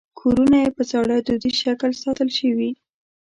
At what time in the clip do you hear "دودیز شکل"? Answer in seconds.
1.27-1.91